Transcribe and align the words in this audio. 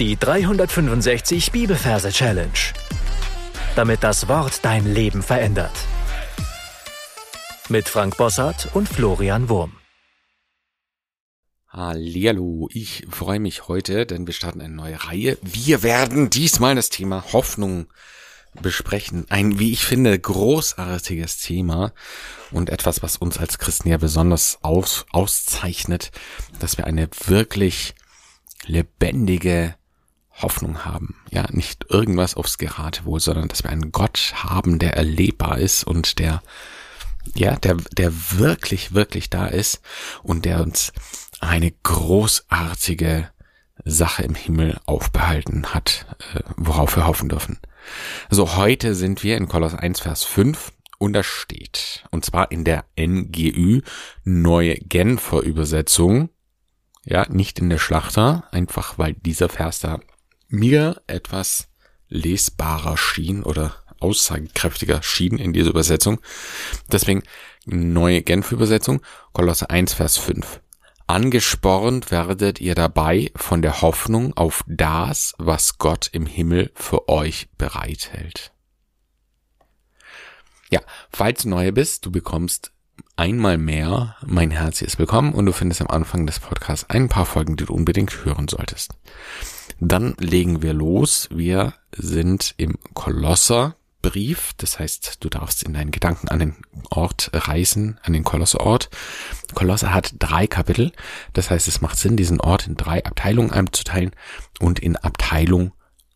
Die 0.00 0.16
365 0.16 1.52
Bibelverse 1.52 2.10
Challenge. 2.10 2.50
Damit 3.76 4.02
das 4.02 4.26
Wort 4.26 4.64
dein 4.64 4.92
Leben 4.92 5.22
verändert. 5.22 5.70
Mit 7.68 7.88
Frank 7.88 8.16
Bossart 8.16 8.74
und 8.74 8.88
Florian 8.88 9.48
Wurm. 9.48 9.76
Hallihallo, 11.68 12.68
ich 12.72 13.06
freue 13.08 13.38
mich 13.38 13.68
heute, 13.68 14.04
denn 14.04 14.26
wir 14.26 14.34
starten 14.34 14.60
eine 14.62 14.74
neue 14.74 15.04
Reihe. 15.04 15.38
Wir 15.42 15.84
werden 15.84 16.28
diesmal 16.28 16.74
das 16.74 16.88
Thema 16.88 17.32
Hoffnung 17.32 17.86
besprechen. 18.60 19.26
Ein, 19.28 19.60
wie 19.60 19.70
ich 19.70 19.84
finde, 19.84 20.18
großartiges 20.18 21.38
Thema 21.38 21.92
und 22.50 22.68
etwas, 22.68 23.00
was 23.04 23.16
uns 23.16 23.38
als 23.38 23.58
Christen 23.58 23.90
ja 23.90 23.98
besonders 23.98 24.58
aus, 24.62 25.06
auszeichnet, 25.12 26.10
dass 26.58 26.78
wir 26.78 26.84
eine 26.84 27.08
wirklich 27.26 27.94
lebendige 28.66 29.76
Hoffnung 30.36 30.84
haben. 30.84 31.16
Ja, 31.30 31.46
nicht 31.50 31.86
irgendwas 31.88 32.34
aufs 32.34 32.58
Geratewohl, 32.58 33.20
sondern 33.20 33.48
dass 33.48 33.62
wir 33.62 33.70
einen 33.70 33.92
Gott 33.92 34.34
haben, 34.36 34.78
der 34.78 34.96
erlebbar 34.96 35.58
ist 35.58 35.84
und 35.84 36.18
der, 36.18 36.42
ja, 37.34 37.56
der, 37.56 37.76
der 37.96 38.12
wirklich, 38.32 38.94
wirklich 38.94 39.30
da 39.30 39.46
ist 39.46 39.80
und 40.22 40.44
der 40.44 40.60
uns 40.60 40.92
eine 41.40 41.70
großartige 41.70 43.28
Sache 43.84 44.22
im 44.22 44.34
Himmel 44.34 44.80
aufbehalten 44.86 45.74
hat, 45.74 46.06
äh, 46.34 46.40
worauf 46.56 46.96
wir 46.96 47.06
hoffen 47.06 47.28
dürfen. 47.28 47.58
Also 48.30 48.56
heute 48.56 48.94
sind 48.94 49.22
wir 49.22 49.36
in 49.36 49.48
Koloss 49.48 49.74
1, 49.74 50.00
Vers 50.00 50.24
5 50.24 50.72
und 50.98 51.12
da 51.12 51.22
steht, 51.22 52.04
und 52.10 52.24
zwar 52.24 52.50
in 52.50 52.64
der 52.64 52.84
NGÜ, 52.98 53.82
Neue 54.24 54.76
Genfer 54.76 55.42
Übersetzung, 55.42 56.30
ja, 57.04 57.26
nicht 57.28 57.58
in 57.58 57.68
der 57.68 57.78
Schlachter, 57.78 58.48
einfach 58.52 58.96
weil 58.98 59.12
dieser 59.12 59.50
Vers 59.50 59.80
da 59.80 60.00
mir 60.54 61.02
etwas 61.06 61.68
lesbarer 62.08 62.96
schien 62.96 63.42
oder 63.42 63.74
aussagekräftiger 64.00 65.02
schien 65.02 65.38
in 65.38 65.52
dieser 65.52 65.70
Übersetzung. 65.70 66.20
Deswegen 66.90 67.22
neue 67.64 68.22
Genf-Übersetzung, 68.22 69.00
Kolosse 69.32 69.70
1, 69.70 69.94
Vers 69.94 70.18
5. 70.18 70.60
Angespornt 71.06 72.10
werdet 72.10 72.60
ihr 72.60 72.74
dabei 72.74 73.30
von 73.36 73.60
der 73.60 73.82
Hoffnung 73.82 74.34
auf 74.36 74.64
das, 74.66 75.34
was 75.38 75.78
Gott 75.78 76.08
im 76.12 76.26
Himmel 76.26 76.70
für 76.74 77.08
euch 77.08 77.48
bereithält. 77.58 78.52
Ja, 80.70 80.80
falls 81.10 81.42
du 81.42 81.50
neu 81.50 81.72
bist, 81.72 82.06
du 82.06 82.10
bekommst 82.10 82.72
einmal 83.16 83.58
mehr 83.58 84.16
mein 84.26 84.50
Herz 84.50 84.82
ist 84.82 84.98
willkommen 84.98 85.34
und 85.34 85.46
du 85.46 85.52
findest 85.52 85.82
am 85.82 85.88
Anfang 85.88 86.26
des 86.26 86.40
Podcasts 86.40 86.88
ein 86.88 87.08
paar 87.08 87.26
Folgen, 87.26 87.56
die 87.56 87.66
du 87.66 87.74
unbedingt 87.74 88.24
hören 88.24 88.48
solltest. 88.48 88.92
Dann 89.80 90.14
legen 90.18 90.62
wir 90.62 90.72
los. 90.72 91.28
Wir 91.32 91.74
sind 91.96 92.54
im 92.56 92.78
Kolosserbrief. 92.94 94.52
Das 94.56 94.78
heißt, 94.78 95.24
du 95.24 95.28
darfst 95.28 95.62
in 95.62 95.74
deinen 95.74 95.90
Gedanken 95.90 96.28
an 96.28 96.38
den 96.38 96.56
Ort 96.90 97.30
reisen, 97.32 97.98
an 98.02 98.12
den 98.12 98.24
Kolosserort. 98.24 98.90
Kolosser 99.54 99.92
hat 99.92 100.14
drei 100.18 100.46
Kapitel. 100.46 100.92
Das 101.32 101.50
heißt, 101.50 101.68
es 101.68 101.80
macht 101.80 101.98
Sinn, 101.98 102.16
diesen 102.16 102.40
Ort 102.40 102.66
in 102.66 102.76
drei 102.76 103.04
Abteilungen 103.04 103.52
einzuteilen. 103.52 104.12
Und 104.60 104.78
in 104.78 104.96
Abteilung 104.96 105.72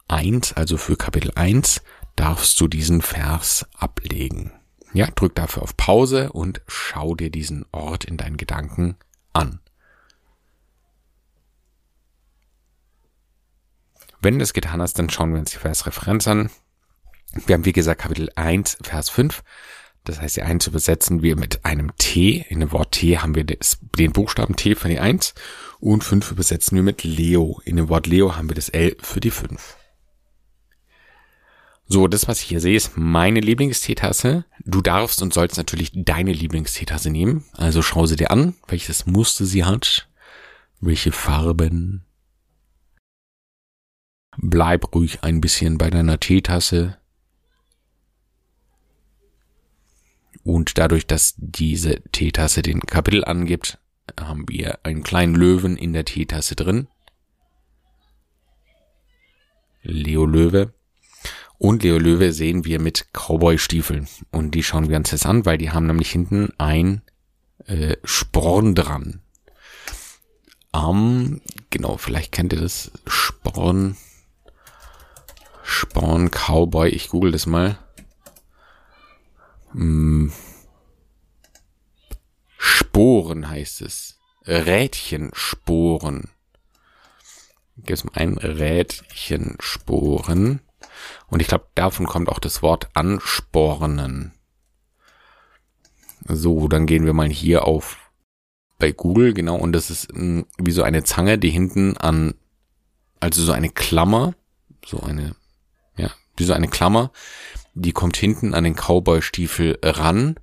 eins, 0.07 0.53
also 0.55 0.77
für 0.77 0.97
Kapitel 0.97 1.33
eins, 1.35 1.83
darfst 2.17 2.61
du 2.61 2.69
diesen 2.69 3.03
Vers 3.03 3.67
ablegen. 3.77 4.53
Ja, 4.93 5.07
drück 5.07 5.35
dafür 5.35 5.63
auf 5.63 5.77
Pause 5.77 6.33
und 6.33 6.63
schau 6.67 7.15
dir 7.15 7.31
diesen 7.31 7.67
Ort 7.73 8.05
in 8.05 8.17
deinen 8.17 8.37
Gedanken 8.37 8.97
an. 9.33 9.61
Wenn 14.21 14.35
du 14.35 14.41
das 14.41 14.53
getan 14.53 14.83
hast, 14.83 14.99
dann 14.99 15.11
schauen 15.11 15.33
wir 15.33 15.39
uns 15.39 15.53
die 15.53 15.59
Versreferenz 15.59 16.27
an. 16.27 16.51
Wir 17.47 17.55
haben, 17.55 17.65
wie 17.65 17.73
gesagt, 17.73 18.01
Kapitel 18.01 18.31
1, 18.35 18.79
Vers 18.83 19.11
5. 19.11 19.43
Das 20.05 20.21
heißt, 20.21 20.37
die 20.37 20.43
1 20.43 20.67
übersetzen 20.67 21.23
wir 21.23 21.37
mit 21.37 21.65
einem 21.65 21.95
T. 21.99 22.45
In 22.49 22.61
dem 22.61 22.73
Wort 22.73 22.93
T 22.93 23.19
haben 23.19 23.35
wir 23.35 23.45
den 23.45 24.13
Buchstaben 24.13 24.57
T 24.57 24.75
für 24.75 24.89
die 24.89 24.99
1 24.99 25.35
und 25.81 26.03
5 26.03 26.31
übersetzen 26.33 26.77
wir 26.77 26.83
mit 26.83 27.05
Leo. 27.05 27.61
In 27.65 27.77
dem 27.77 27.89
Wort 27.89 28.07
Leo 28.07 28.35
haben 28.35 28.49
wir 28.49 28.55
das 28.55 28.71
L 28.71 28.97
für 29.01 29.21
die 29.21 29.31
5. 29.31 29.77
So, 31.87 32.07
das, 32.07 32.29
was 32.29 32.41
ich 32.41 32.49
hier 32.49 32.61
sehe, 32.61 32.77
ist 32.77 32.97
meine 32.97 33.41
Lieblingsteetasse. 33.41 34.45
Du 34.65 34.83
darfst 34.83 35.23
und 35.23 35.33
sollst 35.33 35.57
natürlich 35.57 35.93
deine 35.95 36.33
Lieblingsteetasse 36.33 37.11
nehmen. 37.11 37.45
Also 37.53 37.83
schau 37.83 38.07
sie 38.07 38.17
dir 38.17 38.31
an, 38.31 38.55
welches 38.67 39.07
Muster 39.07 39.47
sie 39.47 39.65
hat, 39.65 40.09
welche 40.81 41.13
Farben, 41.13 42.05
Bleib 44.41 44.95
ruhig 44.95 45.25
ein 45.25 45.41
bisschen 45.41 45.79
bei 45.79 45.91
deiner 45.91 46.21
Teetasse. 46.21 46.97
Und 50.45 50.79
dadurch, 50.79 51.09
dass 51.09 51.35
diese 51.37 52.01
Teetasse 52.13 52.63
den 52.63 52.81
Kapitel 52.81 53.25
angibt, 53.25 53.79
haben 54.19 54.49
wir 54.49 54.79
einen 54.85 55.03
kleinen 55.03 55.35
Löwen 55.35 55.77
in 55.77 55.93
der 55.93 56.05
Teetasse 56.05 56.55
drin. 56.55 56.87
Leo 59.83 60.25
Löwe. 60.25 60.73
Und 61.59 61.83
Leo 61.83 61.99
Löwe 61.99 62.33
sehen 62.33 62.65
wir 62.65 62.81
mit 62.81 63.09
Cowboy-Stiefeln. 63.13 64.07
Und 64.31 64.55
die 64.55 64.63
schauen 64.63 64.89
wir 64.89 64.97
uns 64.97 65.11
jetzt 65.11 65.27
an, 65.27 65.47
weil 65.47 65.59
die 65.59 65.73
haben 65.73 65.89
nämlich 65.89 66.13
hinten 66.13 66.53
ein 66.59 67.03
äh, 67.67 67.97
Sporn 68.05 68.77
dran. 68.77 69.21
Ähm, 70.73 71.41
genau, 71.71 71.97
vielleicht 71.97 72.31
kennt 72.31 72.53
ihr 72.53 72.61
das 72.61 72.93
Sporn. 73.05 73.97
Spawn 75.71 76.31
Cowboy, 76.31 76.89
ich 76.89 77.11
google 77.11 77.31
das 77.31 77.45
mal. 77.45 77.79
Hm. 79.73 80.33
Sporen 82.57 83.51
heißt 83.51 83.83
es. 83.83 84.19
Rädchensporen. 84.47 86.31
Gibt 87.77 87.91
es 87.91 88.07
ein 88.15 88.39
Rädchensporen. 88.39 90.61
Und 91.27 91.43
ich 91.43 91.49
glaube, 91.49 91.67
davon 91.75 92.07
kommt 92.07 92.31
auch 92.31 92.39
das 92.39 92.63
Wort 92.63 92.89
anspornen. 92.95 94.33
So, 96.25 96.67
dann 96.67 96.87
gehen 96.87 97.05
wir 97.05 97.13
mal 97.13 97.29
hier 97.29 97.67
auf 97.67 97.99
bei 98.79 98.93
Google, 98.93 99.35
genau, 99.35 99.57
und 99.57 99.73
das 99.73 99.91
ist 99.91 100.15
mh, 100.15 100.45
wie 100.57 100.71
so 100.71 100.83
eine 100.83 101.05
Zange, 101.05 101.37
die 101.37 101.51
hinten 101.51 101.99
an, 101.99 102.33
also 103.21 103.43
so 103.43 103.53
eine 103.53 103.69
Klammer, 103.69 104.35
so 104.87 105.01
eine 105.01 105.37
so 106.45 106.53
eine 106.53 106.69
Klammer, 106.69 107.13
die 107.75 107.93
kommt 107.93 108.17
hinten 108.17 108.55
an 108.55 108.65
den 108.65 108.75
Cowboy-Stiefel 108.75 109.79
ran 109.83 110.37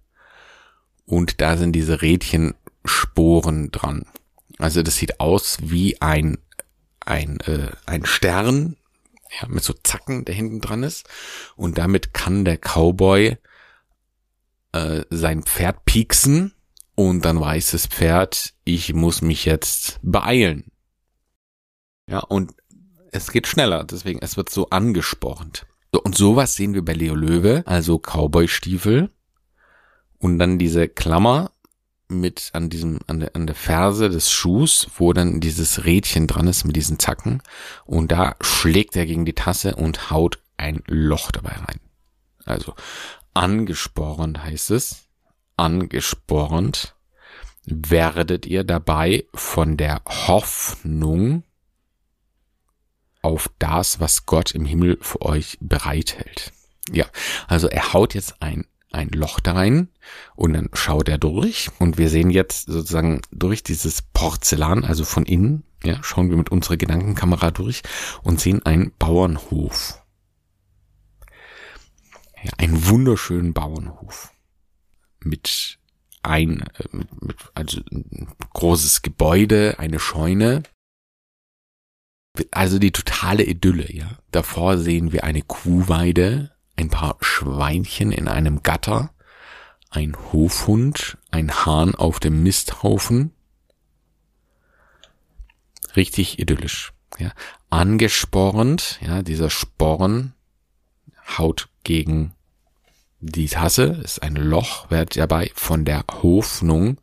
und 1.06 1.42
da 1.42 1.58
sind 1.58 1.74
diese 1.74 2.02
Rädchensporen 2.02 3.72
dran. 3.72 4.06
Also 4.58 4.82
das 4.82 4.96
sieht 4.96 5.20
aus 5.20 5.58
wie 5.62 6.02
ein 6.02 6.38
ein 7.00 7.40
äh, 7.42 7.70
ein 7.86 8.06
Stern 8.06 8.78
ja, 9.42 9.48
mit 9.48 9.64
so 9.64 9.74
Zacken, 9.74 10.26
der 10.26 10.34
hinten 10.34 10.62
dran 10.62 10.84
ist 10.84 11.08
und 11.56 11.78
damit 11.78 12.14
kann 12.14 12.46
der 12.46 12.58
Cowboy 12.58 13.38
äh, 14.72 15.02
sein 15.10 15.44
Pferd 15.44 15.86
pieksen 15.86 16.54
und 16.96 17.26
dann 17.26 17.40
weiß 17.40 17.72
das 17.72 17.88
Pferd, 17.88 18.54
ich 18.64 18.94
muss 18.94 19.22
mich 19.22 19.46
jetzt 19.46 20.00
beeilen. 20.02 20.72
Ja, 22.10 22.20
und 22.20 22.54
es 23.12 23.32
geht 23.32 23.48
schneller, 23.48 23.84
deswegen 23.84 24.20
es 24.22 24.38
wird 24.38 24.50
so 24.50 24.70
angespornt. 24.70 25.66
So, 25.96 26.02
und 26.02 26.18
sowas 26.18 26.56
sehen 26.56 26.74
wir 26.74 26.84
bei 26.84 26.92
Leo 26.92 27.16
Löwe, 27.16 27.64
also 27.66 28.00
Cowboy-Stiefel. 28.00 29.12
Und 30.18 30.40
dann 30.40 30.60
diese 30.60 30.90
Klammer 30.90 31.52
mit 32.10 32.50
an 32.52 32.70
diesem, 32.70 33.00
an 33.08 33.22
der, 33.22 33.34
an 33.34 33.48
der 33.48 33.56
Ferse 33.56 34.10
des 34.10 34.30
Schuhs, 34.30 34.90
wo 34.98 35.14
dann 35.14 35.40
dieses 35.40 35.86
Rädchen 35.86 36.28
dran 36.28 36.48
ist 36.48 36.66
mit 36.66 36.76
diesen 36.76 37.00
Zacken. 37.00 37.42
Und 37.86 38.12
da 38.12 38.36
schlägt 38.42 38.98
er 38.98 39.06
gegen 39.06 39.24
die 39.24 39.36
Tasse 39.36 39.78
und 39.78 40.12
haut 40.12 40.40
ein 40.58 40.84
Loch 40.88 41.32
dabei 41.32 41.54
rein. 41.54 41.80
Also 42.44 42.74
angespornt 43.34 44.44
heißt 44.44 44.72
es. 44.72 45.08
Angespornt 45.56 46.94
werdet 47.64 48.46
ihr 48.46 48.66
dabei 48.66 49.24
von 49.34 49.78
der 49.78 50.02
Hoffnung 50.06 51.44
auf 53.26 53.50
das, 53.60 54.00
was 54.00 54.26
Gott 54.28 54.52
im 54.52 54.66
Himmel 54.66 55.00
für 55.02 55.22
euch 55.24 55.58
bereithält. 55.60 56.54
Ja, 56.92 57.06
also 57.48 57.68
er 57.68 57.94
haut 57.94 58.14
jetzt 58.14 58.42
ein, 58.42 58.66
ein 58.92 59.10
Loch 59.10 59.40
da 59.40 59.54
rein 59.54 59.90
und 60.36 60.54
dann 60.54 60.70
schaut 60.74 61.10
er 61.10 61.18
durch 61.18 61.70
und 61.80 61.98
wir 61.98 62.10
sehen 62.10 62.30
jetzt 62.30 62.68
sozusagen 62.68 63.22
durch 63.32 63.64
dieses 63.64 64.04
Porzellan, 64.04 64.86
also 64.86 65.04
von 65.04 65.26
innen, 65.26 65.64
ja, 65.84 66.02
schauen 66.04 66.30
wir 66.30 66.38
mit 66.38 66.52
unserer 66.52 66.78
Gedankenkamera 66.78 67.50
durch 67.50 67.82
und 68.22 68.40
sehen 68.40 68.64
einen 68.64 68.92
Bauernhof. 69.00 70.02
Ja, 72.44 72.52
einen 72.60 72.88
wunderschönen 72.88 73.54
Bauernhof 73.54 74.32
mit 75.20 75.80
ein, 76.22 76.62
äh, 76.62 76.88
mit, 76.92 77.38
also 77.56 77.82
ein 77.92 78.28
großes 78.54 79.02
Gebäude, 79.02 79.80
eine 79.80 80.00
Scheune, 80.00 80.62
also 82.52 82.80
die 82.80 82.92
totale 82.92 83.44
Idylle, 83.44 83.92
ja. 83.92 84.18
Davor 84.32 84.78
sehen 84.78 85.12
wir 85.12 85.24
eine 85.24 85.42
Kuhweide, 85.42 86.52
ein 86.76 86.90
paar 86.90 87.18
Schweinchen 87.22 88.12
in 88.12 88.28
einem 88.28 88.64
Gatter, 88.64 89.12
ein 89.90 90.16
Hofhund, 90.32 91.18
ein 91.32 91.52
Hahn 91.52 91.96
auf 91.96 92.20
dem 92.20 92.44
Misthaufen. 92.44 93.32
Richtig 95.96 96.40
idyllisch, 96.40 96.94
ja. 97.18 97.32
Angespornt, 97.70 99.00
ja, 99.02 99.22
dieser 99.22 99.50
Sporn 99.50 100.34
haut 101.38 101.70
gegen 101.84 102.34
die 103.20 103.48
Tasse, 103.48 104.02
ist 104.04 104.22
ein 104.22 104.36
Loch, 104.36 104.90
wird 104.92 105.18
dabei 105.18 105.52
von 105.56 105.86
der 105.86 106.04
Hoffnung, 106.22 107.00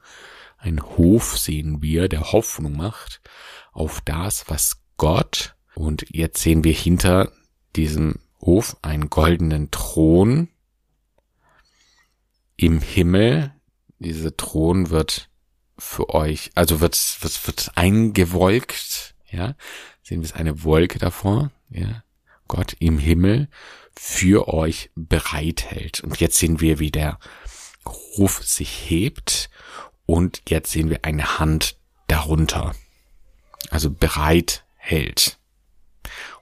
ein 0.59 0.81
Hof 0.81 1.39
sehen 1.39 1.83
wir, 1.83 2.09
der 2.09 2.33
Hoffnung 2.33 2.77
macht 2.77 3.21
auf 3.73 4.01
das, 4.03 4.45
was 4.49 4.82
Gott, 5.03 5.57
und 5.75 6.07
jetzt 6.11 6.41
sehen 6.41 6.63
wir 6.63 6.73
hinter 6.73 7.33
diesem 7.75 8.21
Hof 8.41 8.77
einen 8.83 9.11
goldenen 9.11 9.73
Thron 9.73 10.47
im 12.57 12.81
Himmel. 12.81 13.53
Dieser 13.99 14.37
Thron 14.37 14.91
wird 14.91 15.29
für 15.77 16.11
euch, 16.11 16.53
also 16.55 16.81
wird, 16.81 16.97
wird, 17.21 17.47
wird 17.49 17.73
eingewolkt, 17.75 19.17
ja. 19.29 19.57
Sehen 20.05 20.21
wir 20.21 20.27
es 20.27 20.35
eine 20.35 20.63
Wolke 20.63 21.01
davor, 21.01 21.51
ja. 21.69 22.05
Gott 22.47 22.77
im 22.79 23.01
Himmel 23.01 23.49
für 23.99 24.47
euch 24.47 24.93
bereithält. 24.95 26.01
Und 26.03 26.21
jetzt 26.21 26.39
sehen 26.39 26.61
wir, 26.61 26.79
wie 26.79 26.93
der 26.93 27.19
Ruf 28.17 28.41
sich 28.45 28.89
hebt 28.89 29.51
und 30.07 30.43
jetzt 30.49 30.71
sehen 30.71 30.91
wir 30.91 31.05
eine 31.05 31.41
Hand 31.41 31.77
darunter. 32.07 32.77
Also 33.69 33.91
bereit 33.91 34.65
hält. 34.83 35.39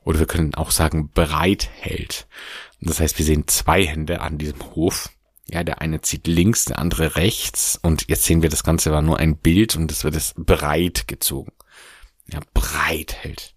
Oder 0.02 0.19
wir 0.19 0.26
können 0.26 0.54
auch 0.54 0.70
sagen 0.70 1.10
bereit 1.12 1.69
hält. 1.78 2.26
Das 2.81 3.00
heißt, 3.00 3.19
wir 3.19 3.26
sehen 3.26 3.46
zwei 3.46 3.84
Hände 3.84 4.22
an 4.22 4.38
diesem 4.38 4.75
Hof. 4.75 5.10
Ja, 5.46 5.62
der 5.62 5.81
eine 5.82 6.00
zieht 6.00 6.26
links, 6.26 6.64
der 6.64 6.78
andere 6.78 7.16
rechts. 7.16 7.78
Und 7.82 8.08
jetzt 8.08 8.25
sehen 8.25 8.40
wir, 8.40 8.48
das 8.48 8.64
Ganze 8.64 8.92
war 8.92 9.02
nur 9.02 9.19
ein 9.19 9.37
Bild 9.37 9.76
und 9.76 9.92
es 9.92 10.04
wird 10.04 10.16
es 10.16 10.34
breit 10.37 11.06
gezogen. 11.06 11.52
Ja, 12.32 12.40
breit 12.54 13.14
hält. 13.22 13.54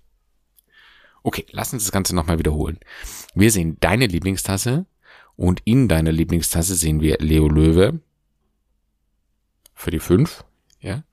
Okay, 1.22 1.46
lass 1.52 1.72
uns 1.72 1.84
das 1.84 1.92
Ganze 1.94 2.14
nochmal 2.14 2.40
wiederholen. 2.40 2.80
Wir 3.34 3.52
sehen 3.52 3.78
deine 3.80 4.08
Lieblingstasse 4.08 4.86
und 5.38 5.62
in 5.64 5.88
deiner 5.88 6.12
Lieblingstasse 6.12 6.76
sehen 6.76 7.00
wir 7.00 7.18
Leo 7.20 7.48
Löwe 7.48 8.02
für 9.74 9.92
die 9.92 10.00
fünf, 10.00 10.44
ja, 10.80 11.04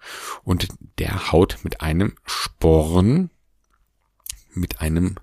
und 0.43 0.69
der 0.99 1.32
haut 1.32 1.58
mit 1.62 1.81
einem 1.81 2.16
Sporn, 2.25 3.31
mit 4.55 4.81
einem 4.81 5.17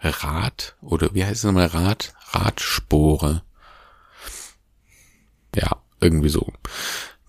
Rad, 0.00 0.76
oder 0.82 1.14
wie 1.14 1.24
heißt 1.24 1.36
es 1.36 1.44
nochmal 1.44 1.66
Rad? 1.66 2.14
Radspore. 2.30 3.42
Ja, 5.54 5.82
irgendwie 6.00 6.28
so. 6.28 6.52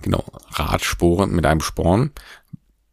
Genau, 0.02 0.24
Radspore 0.52 1.28
mit 1.28 1.46
einem 1.46 1.62
Sporn 1.62 2.12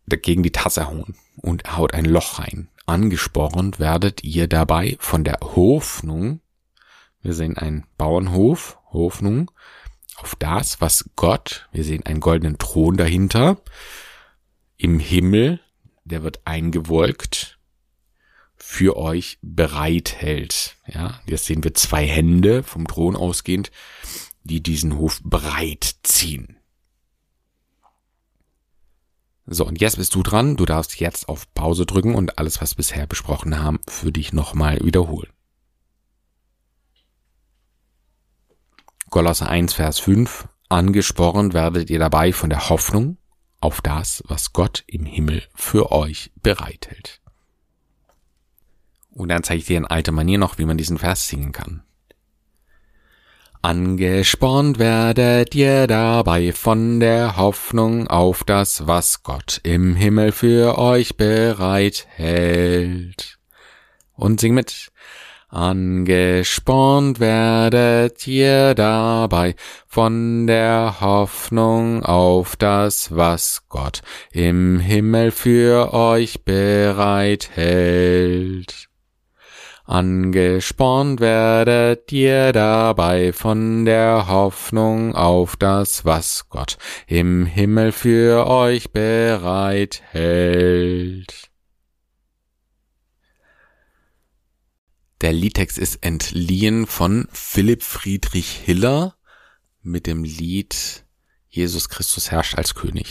gegen 0.06 0.43
die 0.43 0.52
Tasse 0.52 0.87
hauen 0.87 1.17
und 1.37 1.76
haut 1.76 1.93
ein 1.94 2.05
Loch 2.05 2.38
rein 2.38 2.69
angespornt 2.87 3.79
werdet 3.79 4.25
ihr 4.25 4.49
dabei 4.49 4.96
von 5.00 5.25
der 5.25 5.38
Hoffnung, 5.41 6.41
wir 7.23 7.32
sehen 7.32 7.56
einen 7.56 7.87
Bauernhof, 7.96 8.79
Hoffnung, 8.93 9.50
auf 10.17 10.37
das, 10.37 10.81
was 10.81 11.11
Gott, 11.17 11.69
wir 11.73 11.85
sehen 11.85 12.05
einen 12.06 12.20
goldenen 12.20 12.58
Thron 12.58 12.96
dahinter, 12.96 13.58
im 14.76 14.99
Himmel, 14.99 15.61
der 16.05 16.23
wird 16.23 16.41
eingewolkt, 16.44 17.54
für 18.56 18.97
euch 18.97 19.39
bereithält. 19.43 20.77
Ja, 20.87 21.21
jetzt 21.27 21.47
sehen 21.47 21.65
wir 21.65 21.75
zwei 21.75 22.06
Hände 22.06 22.62
vom 22.62 22.87
Thron 22.87 23.17
ausgehend, 23.17 23.71
die 24.43 24.62
diesen 24.62 24.97
Hof 24.97 25.21
breit 25.23 25.97
ziehen. 26.03 26.59
So, 29.47 29.67
und 29.67 29.81
jetzt 29.81 29.97
bist 29.97 30.15
du 30.15 30.23
dran. 30.23 30.56
Du 30.56 30.65
darfst 30.65 30.99
jetzt 31.01 31.29
auf 31.29 31.53
Pause 31.53 31.85
drücken 31.85 32.15
und 32.15 32.39
alles, 32.39 32.62
was 32.62 32.73
wir 32.73 32.77
bisher 32.79 33.06
besprochen 33.06 33.59
haben, 33.59 33.81
für 33.87 34.11
dich 34.11 34.33
nochmal 34.33 34.79
wiederholen. 34.83 35.31
Kolosser 39.11 39.49
1, 39.49 39.75
Vers 39.75 39.99
5. 39.99 40.49
Angesporen 40.71 41.53
werdet 41.53 41.91
ihr 41.91 41.99
dabei 41.99 42.33
von 42.33 42.51
der 42.51 42.69
Hoffnung 42.71 43.19
auf 43.61 43.81
das, 43.81 44.25
was 44.27 44.53
Gott 44.53 44.83
im 44.87 45.05
Himmel 45.05 45.43
für 45.55 45.93
euch 45.93 46.33
bereithält. 46.43 47.21
Und 49.14 49.28
dann 49.28 49.43
zeige 49.44 49.61
ich 49.61 49.66
dir 49.66 49.78
in 49.78 49.87
alter 49.87 50.12
Manier 50.12 50.38
noch, 50.38 50.58
wie 50.58 50.64
man 50.64 50.76
diesen 50.76 50.99
Vers 50.99 51.28
singen 51.28 51.52
kann. 51.52 51.84
Angespornt 53.62 54.78
werdet 54.78 55.55
ihr 55.55 55.87
dabei 55.87 56.52
von 56.52 57.00
der 57.00 57.38
Hoffnung 57.38 58.08
auf 58.08 58.44
das, 58.44 58.87
was 58.87 59.22
Gott 59.22 59.61
im 59.62 59.94
Himmel 59.96 60.32
für 60.32 60.76
euch 60.76 61.16
bereithält. 61.16 62.08
Und 64.16 64.40
sing 64.40 64.52
mit. 64.52 64.90
Angespornt 65.49 67.20
werdet 67.20 68.26
ihr 68.26 68.75
dabei 68.75 69.55
von 69.87 70.46
der 70.46 71.00
Hoffnung 71.00 72.02
auf 72.05 72.56
das, 72.56 73.17
was 73.17 73.62
Gott 73.70 74.02
im 74.32 74.78
Himmel 74.78 75.31
für 75.31 75.94
euch 75.94 76.44
bereithält. 76.44 77.55
Angespornt 79.86 81.20
werdet 81.20 82.10
ihr 82.10 82.52
dabei 82.52 83.34
von 83.34 83.84
der 83.84 84.28
Hoffnung 84.28 85.14
auf 85.14 85.56
das, 85.56 86.06
was 86.06 86.48
Gott 86.48 86.78
im 87.06 87.44
Himmel 87.44 87.92
für 87.92 88.46
euch 88.46 88.92
bereithält. 88.92 90.00
Der 95.20 95.34
Liedtext 95.34 95.76
ist 95.76 96.02
entliehen 96.02 96.86
von 96.86 97.28
Philipp 97.31 97.82
Friedrich 97.82 98.52
Hiller 98.64 99.16
mit 99.82 100.06
dem 100.06 100.25
Lied 100.25 101.04
Jesus 101.55 101.89
Christus 101.89 102.33
herrscht 102.33 102.56
als 102.56 102.75
König. 102.75 103.06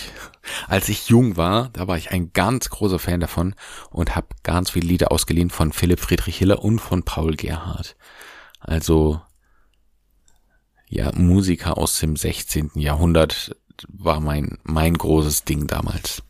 Als 0.67 0.89
ich 0.89 1.07
jung 1.07 1.37
war, 1.37 1.69
da 1.69 1.87
war 1.87 1.97
ich 1.97 2.11
ein 2.11 2.33
ganz 2.33 2.69
großer 2.69 2.99
Fan 2.99 3.21
davon 3.21 3.55
und 3.89 4.17
habe 4.17 4.27
ganz 4.43 4.71
viele 4.71 4.85
Lieder 4.85 5.13
ausgeliehen 5.13 5.49
von 5.49 5.71
Philipp 5.71 6.01
Friedrich 6.01 6.39
Hiller 6.39 6.61
und 6.61 6.79
von 6.79 7.03
Paul 7.03 7.37
Gerhardt. 7.37 7.95
Also 8.59 9.21
ja, 10.89 11.13
Musiker 11.13 11.77
aus 11.77 11.97
dem 11.99 12.17
16. 12.17 12.71
Jahrhundert 12.75 13.55
war 13.87 14.19
mein 14.19 14.57
mein 14.63 14.93
großes 14.93 15.45
Ding 15.45 15.65
damals. 15.67 16.21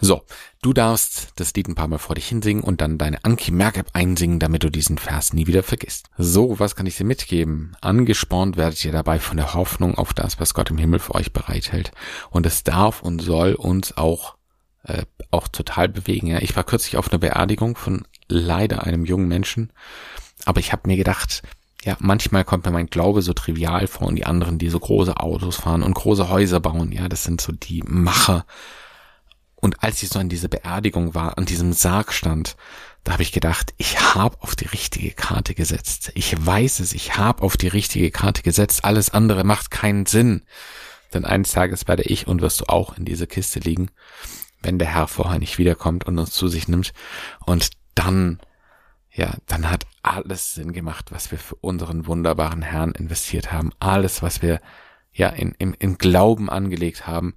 So, 0.00 0.22
du 0.62 0.72
darfst 0.72 1.32
das 1.36 1.52
Lied 1.54 1.68
ein 1.68 1.74
paar 1.74 1.88
Mal 1.88 1.98
vor 1.98 2.14
dich 2.14 2.28
hinsingen 2.28 2.62
und 2.62 2.80
dann 2.80 2.98
deine 2.98 3.24
Anki 3.24 3.50
Merk-App 3.50 3.90
einsingen, 3.94 4.38
damit 4.38 4.62
du 4.62 4.70
diesen 4.70 4.96
Vers 4.96 5.32
nie 5.32 5.46
wieder 5.46 5.64
vergisst. 5.64 6.10
So, 6.16 6.60
was 6.60 6.76
kann 6.76 6.86
ich 6.86 6.96
dir 6.96 7.04
mitgeben? 7.04 7.76
Angespornt 7.80 8.56
werdet 8.56 8.84
ihr 8.84 8.92
dabei 8.92 9.18
von 9.18 9.36
der 9.36 9.54
Hoffnung 9.54 9.96
auf 9.96 10.14
das, 10.14 10.38
was 10.38 10.54
Gott 10.54 10.70
im 10.70 10.78
Himmel 10.78 11.00
für 11.00 11.16
euch 11.16 11.32
bereithält. 11.32 11.90
Und 12.30 12.46
es 12.46 12.62
darf 12.62 13.02
und 13.02 13.20
soll 13.20 13.54
uns 13.54 13.96
auch, 13.96 14.36
äh, 14.84 15.04
auch 15.32 15.48
total 15.48 15.88
bewegen. 15.88 16.28
Ja, 16.28 16.38
ich 16.38 16.54
war 16.54 16.64
kürzlich 16.64 16.96
auf 16.96 17.10
einer 17.10 17.18
Beerdigung 17.18 17.76
von 17.76 18.06
leider 18.28 18.84
einem 18.84 19.04
jungen 19.04 19.26
Menschen, 19.26 19.72
aber 20.44 20.60
ich 20.60 20.72
habe 20.72 20.86
mir 20.86 20.96
gedacht, 20.96 21.42
ja, 21.82 21.96
manchmal 21.98 22.44
kommt 22.44 22.66
mir 22.66 22.72
mein 22.72 22.90
Glaube 22.90 23.22
so 23.22 23.32
trivial 23.32 23.86
vor 23.86 24.06
und 24.06 24.16
die 24.16 24.26
anderen, 24.26 24.58
die 24.58 24.68
so 24.68 24.78
große 24.78 25.16
Autos 25.16 25.56
fahren 25.56 25.82
und 25.82 25.94
große 25.94 26.28
Häuser 26.28 26.60
bauen, 26.60 26.92
ja, 26.92 27.08
das 27.08 27.24
sind 27.24 27.40
so 27.40 27.52
die 27.52 27.82
Macher 27.84 28.44
und 29.60 29.82
als 29.82 30.02
ich 30.02 30.08
so 30.08 30.18
an 30.18 30.28
dieser 30.28 30.48
Beerdigung 30.48 31.14
war, 31.14 31.36
an 31.36 31.44
diesem 31.44 31.72
Sarg 31.72 32.12
stand, 32.12 32.56
da 33.02 33.12
habe 33.12 33.22
ich 33.22 33.32
gedacht, 33.32 33.74
ich 33.76 34.14
habe 34.14 34.40
auf 34.40 34.54
die 34.54 34.66
richtige 34.66 35.10
Karte 35.10 35.54
gesetzt. 35.54 36.12
Ich 36.14 36.34
weiß 36.44 36.80
es, 36.80 36.92
ich 36.92 37.16
habe 37.16 37.42
auf 37.42 37.56
die 37.56 37.68
richtige 37.68 38.10
Karte 38.10 38.42
gesetzt. 38.42 38.84
Alles 38.84 39.10
andere 39.10 39.44
macht 39.44 39.70
keinen 39.70 40.06
Sinn. 40.06 40.42
Denn 41.12 41.24
eines 41.24 41.52
Tages 41.52 41.88
werde 41.88 42.02
ich 42.04 42.26
und 42.26 42.40
wirst 42.42 42.60
du 42.60 42.66
auch 42.66 42.96
in 42.96 43.04
dieser 43.04 43.26
Kiste 43.26 43.60
liegen, 43.60 43.90
wenn 44.62 44.78
der 44.78 44.88
Herr 44.88 45.08
vorher 45.08 45.38
nicht 45.38 45.58
wiederkommt 45.58 46.04
und 46.04 46.18
uns 46.18 46.32
zu 46.32 46.48
sich 46.48 46.68
nimmt. 46.68 46.92
Und 47.44 47.70
dann, 47.94 48.40
ja, 49.10 49.34
dann 49.46 49.70
hat 49.70 49.86
alles 50.02 50.54
Sinn 50.54 50.72
gemacht, 50.72 51.10
was 51.10 51.30
wir 51.30 51.38
für 51.38 51.56
unseren 51.56 52.06
wunderbaren 52.06 52.62
Herrn 52.62 52.92
investiert 52.92 53.50
haben. 53.50 53.72
Alles, 53.80 54.22
was 54.22 54.42
wir 54.42 54.60
ja 55.12 55.30
in, 55.30 55.52
in, 55.52 55.74
in 55.74 55.98
Glauben 55.98 56.50
angelegt 56.50 57.06
haben, 57.06 57.36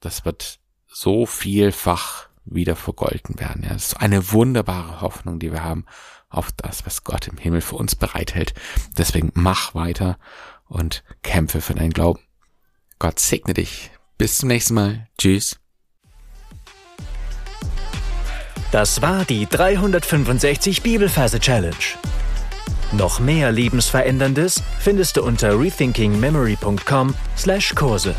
das 0.00 0.24
wird 0.24 0.60
so 0.88 1.26
vielfach 1.26 2.28
wieder 2.44 2.76
vergolten 2.76 3.38
werden. 3.38 3.62
Ja, 3.62 3.74
das 3.74 3.88
ist 3.88 4.00
eine 4.00 4.32
wunderbare 4.32 5.00
Hoffnung, 5.00 5.38
die 5.38 5.52
wir 5.52 5.62
haben 5.62 5.84
auf 6.30 6.50
das, 6.52 6.86
was 6.86 7.04
Gott 7.04 7.28
im 7.28 7.38
Himmel 7.38 7.60
für 7.60 7.76
uns 7.76 7.94
bereithält. 7.94 8.54
Deswegen 8.96 9.30
mach 9.34 9.74
weiter 9.74 10.18
und 10.66 11.04
kämpfe 11.22 11.60
für 11.60 11.74
deinen 11.74 11.92
Glauben. 11.92 12.20
Gott 12.98 13.18
segne 13.18 13.52
dich. 13.54 13.90
Bis 14.16 14.38
zum 14.38 14.48
nächsten 14.48 14.74
Mal. 14.74 15.08
Tschüss. 15.16 15.60
Das 18.72 19.00
war 19.00 19.24
die 19.24 19.46
365 19.46 20.82
Bibelferse 20.82 21.40
Challenge. 21.40 21.76
Noch 22.92 23.20
mehr 23.20 23.52
Lebensveränderndes 23.52 24.62
findest 24.80 25.16
du 25.16 25.22
unter 25.22 25.58
rethinkingmemory.com/Kurse. 25.58 28.14